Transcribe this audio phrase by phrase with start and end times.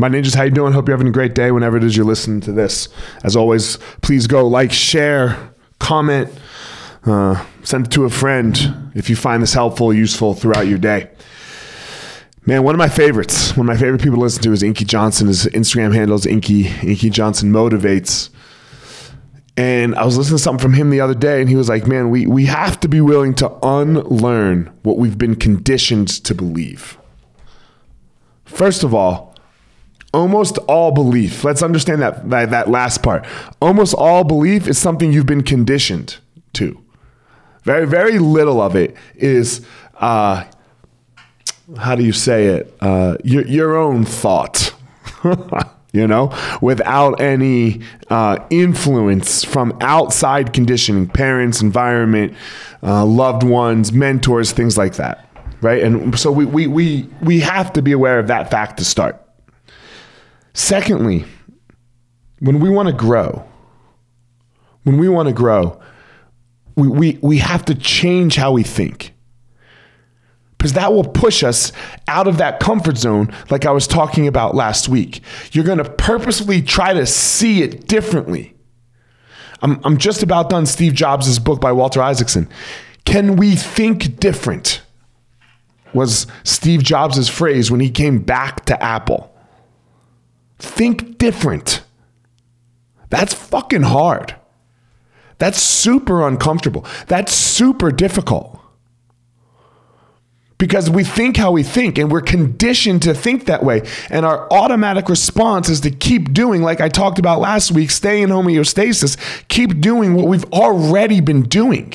[0.00, 0.72] My ninjas, how you doing?
[0.72, 2.88] Hope you're having a great day whenever it is you're listening to this.
[3.22, 6.32] As always, please go like, share, comment,
[7.04, 11.10] uh, send it to a friend if you find this helpful, useful throughout your day.
[12.46, 14.86] Man, one of my favorites, one of my favorite people to listen to is Inky
[14.86, 15.26] Johnson.
[15.26, 18.30] His Instagram handle is Inky, Inky Johnson Motivates.
[19.58, 21.86] And I was listening to something from him the other day, and he was like,
[21.86, 26.96] Man, we, we have to be willing to unlearn what we've been conditioned to believe.
[28.46, 29.29] First of all,
[30.12, 33.24] almost all belief, let's understand that, that, that last part.
[33.60, 36.18] Almost all belief is something you've been conditioned
[36.54, 36.80] to.
[37.62, 40.44] Very, very little of it is, uh,
[41.78, 42.74] how do you say it?
[42.80, 44.74] Uh, your, your own thought.
[45.92, 52.34] you know, without any uh, influence from outside conditioning, parents, environment,
[52.82, 55.28] uh, loved ones, mentors, things like that,
[55.60, 55.82] right?
[55.82, 59.20] And so we, we, we, we have to be aware of that fact to start.
[60.52, 61.24] Secondly,
[62.40, 63.44] when we want to grow,
[64.84, 65.80] when we want to grow,
[66.76, 69.14] we, we, we have to change how we think
[70.60, 71.72] because that will push us
[72.06, 75.22] out of that comfort zone, like I was talking about last week.
[75.52, 78.54] You're going to purposefully try to see it differently.
[79.62, 82.46] I'm, I'm just about done Steve Jobs' book by Walter Isaacson.
[83.06, 84.82] Can we think different?
[85.94, 89.29] Was Steve Jobs' phrase when he came back to Apple.
[90.60, 91.82] Think different.
[93.08, 94.36] That's fucking hard.
[95.38, 96.86] That's super uncomfortable.
[97.08, 98.60] That's super difficult
[100.58, 103.82] because we think how we think and we're conditioned to think that way.
[104.10, 108.20] And our automatic response is to keep doing, like I talked about last week, stay
[108.20, 109.16] in homeostasis,
[109.48, 111.94] keep doing what we've already been doing.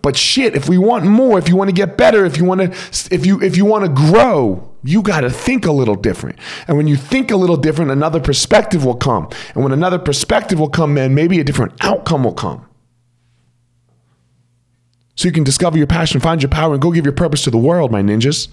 [0.00, 2.60] But shit, if we want more, if you want to get better, if you want
[2.60, 6.38] to if you if you want to grow, you got to think a little different.
[6.66, 9.28] And when you think a little different, another perspective will come.
[9.54, 12.66] And when another perspective will come, man, maybe a different outcome will come
[15.14, 17.50] so you can discover your passion, find your power, and go give your purpose to
[17.50, 18.48] the world, my ninjas.